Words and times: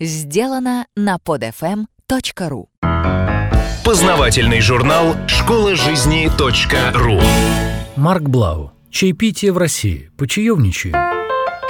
сделано 0.00 0.86
на 0.94 1.16
podfm.ru. 1.16 2.66
Познавательный 3.84 4.60
журнал 4.60 5.16
«Школа 5.26 5.74
жизни 5.74 6.28
.ру». 6.94 7.20
Марк 7.96 8.22
Блау. 8.24 8.72
Чаепитие 8.90 9.52
в 9.52 9.58
России. 9.58 10.10
Почаевничаем. 10.16 10.94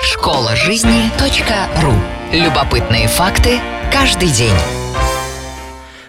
Школа 0.03 0.57
жизни 0.57 1.11
.ру. 1.83 1.93
Любопытные 2.33 3.09
факты 3.09 3.59
каждый 3.93 4.31
день. 4.31 4.55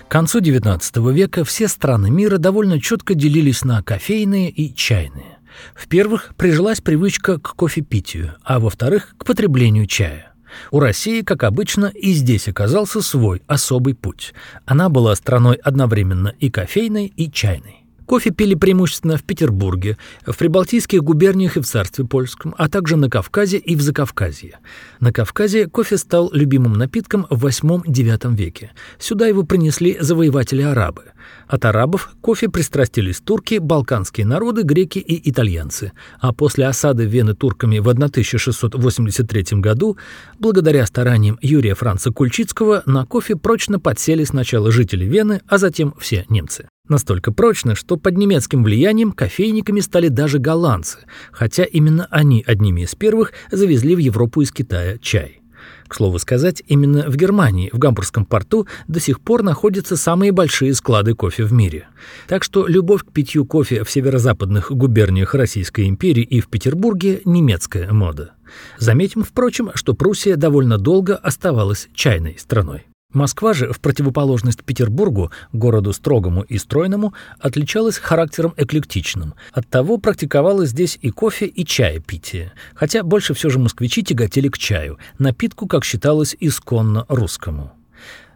К 0.07 0.11
концу 0.11 0.39
XIX 0.39 1.11
века 1.11 1.43
все 1.43 1.67
страны 1.67 2.09
мира 2.09 2.37
довольно 2.37 2.81
четко 2.81 3.13
делились 3.13 3.63
на 3.63 3.83
кофейные 3.83 4.49
и 4.49 4.73
чайные. 4.73 5.37
В 5.75 5.87
первых 5.87 6.33
прижилась 6.37 6.81
привычка 6.81 7.39
к 7.39 7.55
кофепитию, 7.55 8.35
а 8.43 8.59
во-вторых, 8.59 9.15
к 9.17 9.25
потреблению 9.25 9.85
чая. 9.85 10.33
У 10.71 10.79
России, 10.79 11.21
как 11.21 11.43
обычно, 11.43 11.87
и 11.87 12.11
здесь 12.13 12.47
оказался 12.47 13.01
свой 13.01 13.41
особый 13.47 13.95
путь. 13.95 14.33
Она 14.65 14.89
была 14.89 15.15
страной 15.15 15.55
одновременно 15.55 16.33
и 16.39 16.49
кофейной, 16.49 17.07
и 17.15 17.31
чайной. 17.31 17.86
Кофе 18.07 18.31
пили 18.31 18.55
преимущественно 18.55 19.17
в 19.17 19.23
Петербурге, 19.23 19.97
в 20.25 20.37
прибалтийских 20.37 21.03
губерниях 21.03 21.57
и 21.57 21.59
в 21.59 21.65
царстве 21.65 22.05
польском, 22.05 22.55
а 22.57 22.69
также 22.69 22.95
на 22.95 23.09
Кавказе 23.09 23.57
и 23.57 23.75
в 23.75 23.81
Закавказье. 23.81 24.59
На 25.01 25.11
Кавказе 25.11 25.67
кофе 25.67 25.97
стал 25.97 26.29
любимым 26.31 26.73
напитком 26.73 27.27
в 27.29 27.45
VIII-IX 27.45 28.33
веке. 28.33 28.71
Сюда 28.97 29.27
его 29.27 29.43
принесли 29.43 29.97
завоеватели-арабы. 29.99 31.03
От 31.49 31.65
арабов 31.65 32.15
кофе 32.21 32.47
пристрастились 32.47 33.19
турки, 33.19 33.57
балканские 33.57 34.25
народы, 34.25 34.63
греки 34.63 34.99
и 34.99 35.29
итальянцы. 35.29 35.91
А 36.21 36.31
после 36.31 36.65
осады 36.65 37.05
Вены 37.05 37.35
турками 37.35 37.79
в 37.79 37.89
1683 37.89 39.59
году, 39.59 39.97
благодаря 40.39 40.85
стараниям 40.85 41.37
Юрия 41.41 41.75
Франца 41.75 42.11
Кульчицкого, 42.11 42.83
на 42.85 43.05
кофе 43.05 43.35
прочно 43.35 43.81
подсели 43.81 44.23
сначала 44.23 44.71
жители 44.71 45.03
Вены, 45.03 45.41
а 45.47 45.57
затем 45.57 45.93
все 45.99 46.25
немцы. 46.29 46.69
Настолько 46.89 47.31
прочно, 47.31 47.75
что 47.75 47.97
под 47.97 48.17
немецким 48.17 48.63
влиянием 48.63 49.11
кофейниками 49.11 49.81
стали 49.81 50.07
даже 50.07 50.39
голландцы, 50.39 50.99
хотя 51.31 51.63
именно 51.63 52.07
они 52.11 52.43
одними 52.45 52.81
из 52.81 52.95
первых 52.95 53.33
завезли 53.51 53.95
в 53.95 53.99
Европу 53.99 54.41
из 54.41 54.51
Китая 54.51 54.97
чай. 54.99 55.41
К 55.87 55.95
слову 55.95 56.19
сказать, 56.19 56.61
именно 56.67 57.09
в 57.09 57.15
Германии, 57.15 57.69
в 57.71 57.77
Гамбургском 57.77 58.25
порту, 58.25 58.67
до 58.87 58.99
сих 58.99 59.21
пор 59.21 59.43
находятся 59.43 59.95
самые 59.95 60.31
большие 60.31 60.73
склады 60.73 61.13
кофе 61.13 61.43
в 61.43 61.53
мире. 61.53 61.87
Так 62.27 62.43
что 62.43 62.67
любовь 62.67 63.03
к 63.03 63.11
питью 63.11 63.45
кофе 63.45 63.83
в 63.83 63.89
северо-западных 63.89 64.71
губерниях 64.71 65.33
Российской 65.33 65.87
империи 65.87 66.23
и 66.23 66.41
в 66.41 66.47
Петербурге– 66.47 67.21
немецкая 67.25 67.91
мода. 67.91 68.31
Заметим, 68.77 69.23
впрочем, 69.23 69.71
что 69.75 69.93
Пруссия 69.93 70.35
довольно 70.35 70.77
долго 70.77 71.15
оставалась 71.15 71.89
чайной 71.93 72.37
страной. 72.37 72.85
Москва 73.17 73.53
же, 73.53 73.73
в 73.73 73.79
противоположность 73.79 74.63
Петербургу, 74.63 75.31
городу 75.51 75.91
строгому 75.91 76.43
и 76.43 76.57
стройному, 76.57 77.13
отличалась 77.39 77.97
характером 77.97 78.53
эклектичным. 78.57 79.33
Оттого 79.53 79.97
практиковалось 79.97 80.69
здесь 80.69 80.99
и 81.01 81.09
кофе, 81.09 81.47
и 81.47 81.65
чаепитие. 81.65 82.51
Хотя 82.75 83.03
больше 83.03 83.33
все 83.33 83.49
же 83.49 83.59
москвичи 83.59 84.03
тяготели 84.03 84.49
к 84.49 84.57
чаю, 84.57 84.99
напитку, 85.17 85.67
как 85.67 85.83
считалось, 85.83 86.35
исконно 86.39 87.05
русскому. 87.09 87.71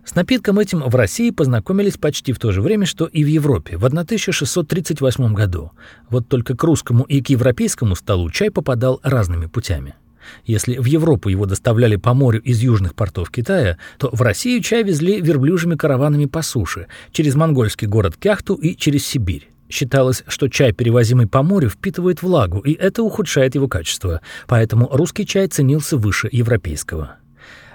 С 0.04 0.16
напитком 0.16 0.58
этим 0.58 0.80
в 0.80 0.96
России 0.96 1.30
познакомились 1.30 1.98
почти 1.98 2.34
в 2.34 2.40
то 2.40 2.52
же 2.52 2.62
время, 2.62 2.88
что 2.88 3.06
и 3.06 3.24
в 3.24 3.28
Европе, 3.28 3.78
в 3.78 3.86
1638 3.86 5.34
году. 5.34 5.72
Вот 6.10 6.28
только 6.28 6.58
к 6.58 6.64
русскому 6.64 7.04
и 7.04 7.22
к 7.22 7.30
европейскому 7.30 7.96
столу 7.96 8.32
чай 8.32 8.50
попадал 8.50 9.00
разными 9.04 9.46
путями. 9.46 9.94
Если 10.46 10.78
в 10.78 10.86
Европу 10.86 11.30
его 11.30 11.46
доставляли 11.46 11.96
по 11.96 12.14
морю 12.14 12.42
из 12.42 12.62
южных 12.62 12.96
портов 12.96 13.30
Китая, 13.30 13.78
то 13.98 14.10
в 14.12 14.22
Россию 14.22 14.62
чай 14.62 14.84
везли 14.84 15.22
верблюжьими 15.22 15.76
караванами 15.76 16.26
по 16.26 16.42
суше, 16.42 16.88
через 17.12 17.36
монгольский 17.36 17.88
город 17.88 18.16
Кяхту 18.18 18.56
и 18.56 18.76
через 18.76 19.06
Сибирь. 19.06 19.50
Считалось, 19.70 20.24
что 20.28 20.50
чай, 20.50 20.74
перевозимый 20.74 21.28
по 21.28 21.44
морю, 21.44 21.70
впитывает 21.70 22.22
влагу, 22.22 22.60
и 22.60 22.74
это 22.74 23.04
ухудшает 23.04 23.56
его 23.56 23.68
качество, 23.70 24.22
поэтому 24.48 24.90
русский 24.92 25.26
чай 25.26 25.48
ценился 25.48 25.98
выше 25.98 26.28
европейского. 26.32 27.16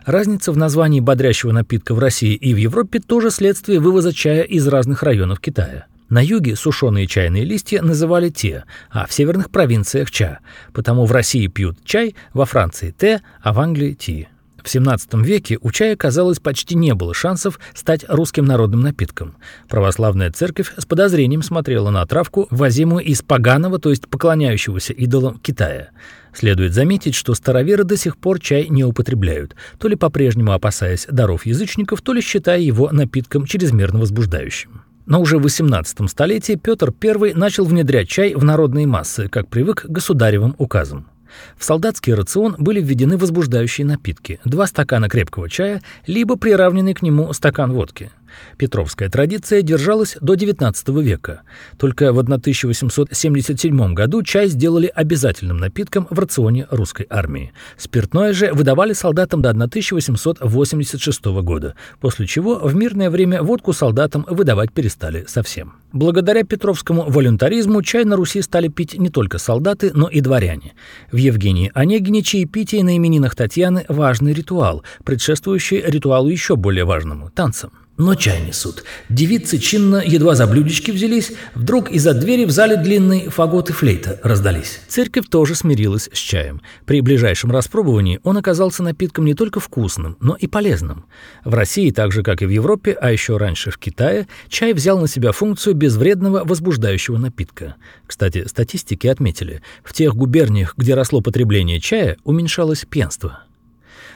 Разница 0.05 0.53
в 0.53 0.57
названии 0.57 1.01
бодрящего 1.01 1.53
напитка 1.53 1.95
в 1.95 1.99
России 1.99 2.35
и 2.35 2.55
в 2.55 2.59
Европе 2.59 3.01
тоже 3.01 3.31
следствие 3.31 3.81
вывоза 3.81 4.13
чая 4.13 4.43
из 4.43 4.67
разных 4.69 5.03
районов 5.03 5.41
Китая. 5.41 5.87
На 6.09 6.23
юге 6.23 6.55
сушеные 6.55 7.09
чайные 7.09 7.45
листья 7.45 7.83
называли 7.83 8.29
те, 8.29 8.65
а 8.91 9.07
в 9.07 9.13
северных 9.13 9.51
провинциях 9.51 10.11
ча, 10.11 10.39
потому 10.73 11.05
в 11.05 11.11
России 11.11 11.49
пьют 11.49 11.79
чай, 11.85 12.15
во 12.33 12.47
Франции 12.47 12.95
те, 12.97 13.23
а 13.43 13.53
в 13.53 13.59
Англии 13.59 13.93
ти. 13.93 14.29
В 14.57 14.69
XVII 14.69 15.23
веке 15.23 15.59
у 15.61 15.71
чая, 15.71 15.97
казалось, 15.97 16.39
почти 16.39 16.77
не 16.77 16.95
было 16.95 17.13
шансов 17.13 17.59
стать 17.75 18.05
русским 18.09 18.45
народным 18.45 18.81
напитком. 18.81 19.37
Православная 19.69 20.31
церковь 20.31 20.73
с 20.77 20.85
подозрением 20.85 21.43
смотрела 21.43 21.91
на 21.91 22.07
травку, 22.07 22.47
возимую 22.51 23.05
из 23.05 23.23
поганого, 23.23 23.79
то 23.79 23.91
есть 23.91 24.09
поклоняющегося 24.09 24.93
идолам 24.93 25.39
Китая. 25.39 25.91
Следует 26.33 26.73
заметить, 26.73 27.15
что 27.15 27.35
староверы 27.35 27.83
до 27.83 27.97
сих 27.97 28.17
пор 28.17 28.41
чай 28.41 28.67
не 28.69 28.85
употребляют, 28.85 29.57
то 29.79 29.89
ли 29.89 29.97
по-прежнему 29.97 30.53
опасаясь 30.53 31.07
даров 31.11 31.47
язычников, 31.47 32.01
то 32.01 32.13
ли 32.13 32.21
считая 32.21 32.61
его 32.61 32.91
напитком 32.91 33.47
чрезмерно 33.47 34.01
возбуждающим. 34.01 34.83
Но 35.07 35.21
уже 35.21 35.39
в 35.39 35.47
XVIII 35.47 36.09
столетии 36.09 36.57
Петр 36.57 36.93
I 37.03 37.35
начал 37.35 37.65
внедрять 37.65 38.09
чай 38.09 38.35
в 38.35 38.45
народные 38.45 38.87
массы, 38.87 39.29
как 39.29 39.49
привык 39.49 39.87
государевым 39.89 40.55
указам. 40.59 41.09
В 41.57 41.65
солдатский 41.65 42.15
рацион 42.15 42.57
были 42.59 42.81
введены 42.81 43.17
возбуждающие 43.17 43.87
напитки– 43.87 44.41
два 44.45 44.67
стакана 44.67 45.09
крепкого 45.09 45.49
чая, 45.49 45.83
либо 46.07 46.37
приравненный 46.37 46.95
к 46.95 47.03
нему 47.03 47.33
стакан 47.33 47.73
водки– 47.73 48.11
Петровская 48.59 49.09
традиция 49.09 49.63
держалась 49.63 50.17
до 50.21 50.35
XIX 50.35 51.03
века. 51.03 51.43
Только 51.79 52.13
в 52.13 52.19
1877 52.19 53.95
году 53.95 54.23
чай 54.23 54.49
сделали 54.49 54.91
обязательным 54.95 55.59
напитком 55.59 56.07
в 56.11 56.19
рационе 56.19 56.67
русской 56.71 57.07
армии. 57.11 57.53
Спиртное 57.77 58.33
же 58.33 58.53
выдавали 58.53 58.93
солдатам 58.93 59.43
до 59.43 59.51
1886 59.51 61.25
года, 61.43 61.75
после 62.01 62.27
чего 62.27 62.57
в 62.57 62.75
мирное 62.75 63.11
время 63.11 63.43
водку 63.43 63.73
солдатам 63.73 64.27
выдавать 64.29 64.73
перестали 64.73 65.25
совсем. 65.29 65.75
Благодаря 65.93 66.45
петровскому 66.45 67.05
волюнтаризму 67.09 67.83
чай 67.83 68.05
на 68.05 68.17
Руси 68.17 68.43
стали 68.43 68.69
пить 68.69 68.99
не 68.99 69.09
только 69.09 69.39
солдаты, 69.39 69.93
но 69.95 70.09
и 70.09 70.21
дворяне. 70.21 70.75
В 71.11 71.17
Евгении 71.17 71.71
Онегине 71.75 72.23
чаепитие 72.23 72.85
на 72.85 72.97
именинах 72.97 73.35
Татьяны– 73.35 73.87
важный 73.89 74.33
ритуал, 74.33 74.85
предшествующий 75.05 75.81
ритуалу 75.81 76.29
еще 76.29 76.57
более 76.57 76.85
важному– 76.85 77.31
танцам. 77.35 77.73
Но 77.99 78.15
чай 78.15 78.43
несут. 78.43 78.85
Девицы 79.09 79.57
чинно, 79.59 80.03
едва 80.05 80.35
за 80.35 80.47
блюдечки 80.47 80.91
взялись, 80.91 81.33
вдруг 81.55 81.91
из-за 81.91 82.13
двери 82.13 82.45
в 82.45 82.51
зале 82.51 82.77
длинный 82.77 83.29
фагот 83.29 83.71
и 83.71 83.73
флейта 83.73 84.21
раздались. 84.23 84.81
Церковь 84.87 85.29
тоже 85.31 85.55
смирилась 85.55 86.11
с 86.13 86.19
чаем. 86.19 86.61
При 86.85 87.01
ближайшем 87.01 87.51
распробовании 87.51 88.21
он 88.23 88.37
оказался 88.37 88.83
напитком 88.83 89.25
не 89.25 89.33
только 89.33 89.61
вкусным, 89.61 90.19
но 90.21 90.35
и 90.35 90.47
полезным. 90.47 91.07
В 91.45 91.55
России, 91.55 91.91
так 91.91 92.13
же 92.13 92.23
как 92.23 92.43
и 92.43 92.47
в 92.47 92.51
Европе, 92.51 92.93
а 92.93 93.11
еще 93.11 93.39
раньше 93.39 93.71
в 93.71 93.79
Китае, 93.79 94.29
чай 94.51 94.75
взял 94.75 94.99
на 94.99 95.09
себя 95.09 95.33
функцию 95.33 95.75
безвредного 95.75 96.45
возбуждающего 96.45 97.17
напитка. 97.17 97.77
Кстати, 98.07 98.47
статистики 98.47 99.07
отметили, 99.07 99.63
в 99.83 99.95
тех 99.95 100.15
губерниях, 100.15 100.75
где 100.77 100.95
росло 100.95 101.23
потребление 101.23 101.81
чая, 101.81 102.19
уменьшалось 102.25 102.85
пьянство. 102.85 103.46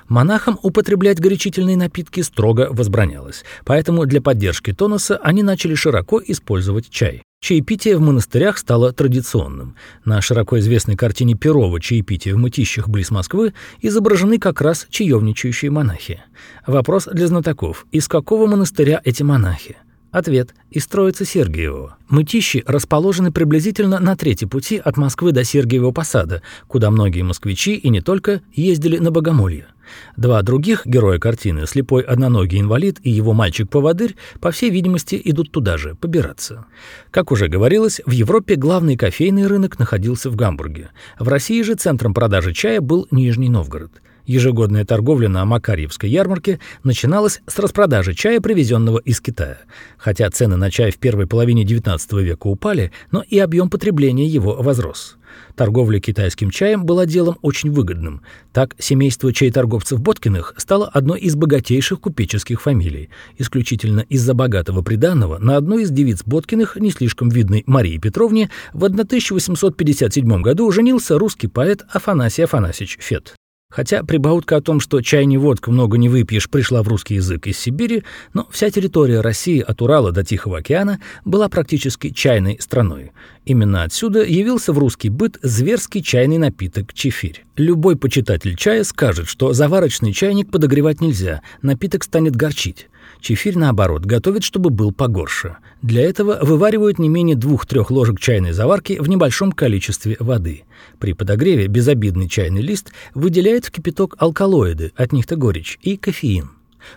Монахам 0.09 0.59
употреблять 0.63 1.21
горячительные 1.21 1.77
напитки 1.77 2.21
строго 2.21 2.69
возбранялось, 2.71 3.45
поэтому 3.65 4.07
для 4.07 4.21
поддержки 4.21 4.73
тонуса 4.73 5.17
они 5.19 5.43
начали 5.43 5.75
широко 5.75 6.21
использовать 6.25 6.91
чай. 6.91 7.23
Чаепитие 7.43 7.97
в 7.97 8.03
монастырях 8.03 8.59
стало 8.59 8.93
традиционным. 8.93 9.75
На 10.05 10.21
широко 10.21 10.59
известной 10.59 10.95
картине 10.95 11.35
Перова 11.35 11.81
«Чаепитие 11.81 12.35
в 12.35 12.39
мытищах 12.39 12.89
близ 12.89 13.11
Москвы» 13.11 13.55
изображены 13.81 14.39
как 14.39 14.61
раз 14.61 14.87
чаевничающие 14.91 15.71
монахи. 15.71 16.23
Вопрос 16.67 17.09
для 17.11 17.27
знатоков. 17.29 17.87
Из 17.93 18.09
какого 18.09 18.47
монастыря 18.47 19.01
эти 19.04 19.22
монахи? 19.22 19.78
Ответ. 20.10 20.54
Из 20.71 20.87
Троицы 20.87 21.25
Сергиевого. 21.25 21.97
Мытищи 22.09 22.63
расположены 22.66 23.33
приблизительно 23.33 24.01
на 24.01 24.16
трети 24.16 24.45
пути 24.45 24.77
от 24.77 24.97
Москвы 24.99 25.33
до 25.33 25.43
Сергиевого 25.43 25.93
Посада, 25.93 26.43
куда 26.66 26.91
многие 26.91 27.22
москвичи 27.22 27.75
и 27.75 27.89
не 27.89 28.01
только 28.01 28.43
ездили 28.53 28.99
на 28.99 29.13
богомолье. 29.13 29.69
Два 30.16 30.42
других 30.42 30.87
героя 30.87 31.19
картины, 31.19 31.66
слепой 31.66 32.03
одноногий 32.03 32.60
инвалид 32.60 32.98
и 33.03 33.10
его 33.10 33.33
мальчик-поводырь, 33.33 34.16
по 34.41 34.51
всей 34.51 34.71
видимости, 34.71 35.21
идут 35.25 35.51
туда 35.53 35.77
же, 35.77 35.95
побираться. 35.95 36.66
Как 37.10 37.33
уже 37.33 37.48
говорилось, 37.48 38.01
в 38.07 38.10
Европе 38.10 38.57
главный 38.57 38.97
кофейный 38.97 39.47
рынок 39.47 39.78
находился 39.78 40.31
в 40.31 40.37
Гамбурге. 40.37 40.91
В 41.19 41.28
России 41.28 41.63
же 41.63 41.75
центром 41.75 42.15
продажи 42.15 42.53
чая 42.53 42.81
был 42.81 43.07
Нижний 43.10 43.48
Новгород. 43.48 43.92
Ежегодная 44.30 44.84
торговля 44.84 45.28
на 45.28 45.44
Макарьевской 45.44 46.09
ярмарке 46.09 46.60
начиналась 46.84 47.42
с 47.48 47.59
распродажи 47.59 48.15
чая, 48.15 48.41
привезенного 48.41 48.98
из 48.98 49.21
Китая. 49.21 49.59
Хотя 49.98 50.30
цены 50.30 50.54
на 50.54 50.71
чай 50.71 50.92
в 50.92 50.98
первой 50.98 51.27
половине 51.27 51.65
XIX 51.65 51.98
века 52.22 52.47
упали, 52.47 52.92
но 53.10 53.24
и 53.28 53.41
объем 53.41 53.68
потребления 53.68 54.28
его 54.28 54.54
возрос. 54.62 55.16
Торговля 55.56 55.98
китайским 55.98 56.50
чаем 56.50 56.84
была 56.86 57.06
делом 57.06 57.38
очень 57.42 57.72
выгодным. 57.72 58.22
Так, 58.53 58.77
семейство 58.78 59.32
чайторговцев 59.32 60.00
Боткиных 60.00 60.54
стало 60.59 60.86
одной 60.86 61.18
из 61.18 61.34
богатейших 61.34 62.00
купеческих 62.00 62.62
фамилий. 62.62 63.10
Исключительно 63.36 64.06
из-за 64.09 64.34
богатого 64.34 64.82
приданного 64.82 65.38
на 65.38 65.56
одной 65.56 65.82
из 65.82 65.91
девиц 65.91 66.22
Боткиных, 66.24 66.77
не 66.77 66.92
слишком 66.92 67.30
видной 67.30 67.65
Марии 67.66 67.98
Петровне, 67.98 68.48
в 68.74 68.84
1857 68.84 70.41
году 70.41 70.71
женился 70.71 71.18
русский 71.18 71.48
поэт 71.48 71.84
Афанасий 71.91 72.44
Афанасьевич 72.44 72.98
Фет. 73.00 73.34
Хотя 73.71 74.03
прибаутка 74.03 74.57
о 74.57 74.61
том, 74.61 74.81
что 74.81 75.01
чай 75.01 75.25
не 75.27 75.39
водка, 75.39 75.71
много 75.71 75.97
не 75.97 76.09
выпьешь, 76.09 76.51
пришла 76.51 76.83
в 76.83 76.89
русский 76.89 77.15
язык 77.15 77.47
из 77.47 77.57
Сибири, 77.57 78.03
но 78.34 78.49
вся 78.51 78.69
территория 78.69 79.21
России 79.21 79.61
от 79.61 79.81
Урала 79.81 80.11
до 80.11 80.25
Тихого 80.25 80.59
океана 80.59 81.01
была 81.25 81.49
практически 81.49 82.11
чайной 82.11 82.59
страной. 82.61 83.13
Именно 83.47 83.84
отсюда 83.84 84.25
явился 84.25 84.72
в 84.72 84.78
русский 84.78 85.09
быт 85.09 85.39
зверский 85.43 86.03
чайный 86.03 86.39
напиток 86.39 86.93
чефирь. 86.93 87.45
Любой 87.57 87.97
почитатель 87.97 88.57
чая 88.57 88.83
скажет, 88.83 89.28
что 89.28 89.53
заварочный 89.53 90.13
чайник 90.13 90.51
подогревать 90.51 91.01
нельзя, 91.01 91.41
напиток 91.63 92.03
станет 92.03 92.34
горчить. 92.34 92.90
Чефирь, 93.21 93.59
наоборот, 93.59 94.05
готовят, 94.05 94.45
чтобы 94.45 94.71
был 94.71 94.93
погорше. 94.93 95.57
Для 95.83 96.03
этого 96.03 96.39
вываривают 96.43 96.99
не 96.99 97.09
менее 97.09 97.37
двух-трех 97.37 97.91
ложек 97.91 98.21
чайной 98.21 98.53
заварки 98.53 98.99
в 99.01 99.09
небольшом 99.09 99.53
количестве 99.53 100.17
воды. 100.21 100.65
При 100.99 101.13
подогреве 101.13 101.67
безобидный 101.67 102.28
чайный 102.28 102.63
лист 102.63 102.93
выделяет 103.15 103.67
в 103.67 103.71
кипяток 103.71 104.17
алкалоиды, 104.19 104.93
от 104.97 105.13
них-то 105.13 105.37
горечь, 105.37 105.78
и 105.83 105.97
кофеин. 105.97 106.51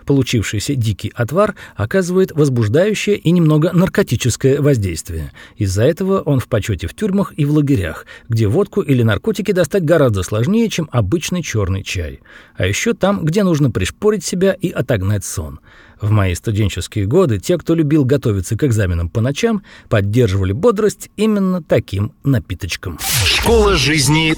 Получившийся 0.06 0.74
дикий 0.74 1.12
отвар 1.14 1.54
оказывает 1.76 2.32
возбуждающее 2.32 3.16
и 3.16 3.30
немного 3.30 3.72
наркотическое 3.72 4.60
воздействие. 4.60 5.32
Из-за 5.56 5.84
этого 5.84 6.20
он 6.20 6.40
в 6.40 6.48
почете 6.48 6.86
в 6.86 6.94
тюрьмах 6.94 7.32
и 7.36 7.44
в 7.44 7.52
лагерях, 7.52 8.06
где 8.28 8.46
водку 8.46 8.80
или 8.80 9.02
наркотики 9.02 9.52
достать 9.52 9.84
гораздо 9.84 10.22
сложнее, 10.22 10.68
чем 10.68 10.88
обычный 10.92 11.42
черный 11.42 11.82
чай. 11.82 12.20
А 12.56 12.66
еще 12.66 12.94
там, 12.94 13.24
где 13.24 13.44
нужно 13.44 13.70
пришпорить 13.70 14.24
себя 14.24 14.52
и 14.52 14.70
отогнать 14.70 15.24
сон. 15.24 15.60
В 16.00 16.10
мои 16.10 16.34
студенческие 16.34 17.06
годы 17.06 17.38
те, 17.38 17.56
кто 17.56 17.74
любил 17.74 18.04
готовиться 18.04 18.56
к 18.56 18.64
экзаменам 18.64 19.08
по 19.08 19.20
ночам, 19.20 19.62
поддерживали 19.88 20.52
бодрость 20.52 21.10
именно 21.16 21.62
таким 21.62 22.12
напиточком. 22.24 22.98
Школа 23.24 23.76
жизни 23.76 24.34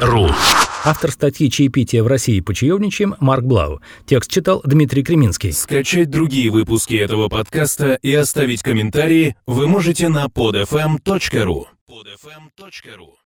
.ру 0.00 0.30
Автор 0.86 1.10
статьи 1.10 1.48
«Чаепитие 1.50 2.02
в 2.02 2.06
России 2.06 2.40
по 2.40 2.54
чаевничьим» 2.54 3.14
Марк 3.18 3.44
Блау. 3.44 3.80
Текст 4.04 4.30
читал 4.30 4.60
Дмитрий 4.66 5.02
Креминский. 5.02 5.50
Скачать 5.50 6.10
другие 6.10 6.50
выпуски 6.50 6.94
этого 6.94 7.30
подкаста 7.30 7.94
и 8.02 8.12
оставить 8.12 8.62
комментарии 8.62 9.34
вы 9.46 9.66
можете 9.66 10.10
на 10.10 10.26
podfm.ru 10.26 11.64
podfm.ru 11.88 13.23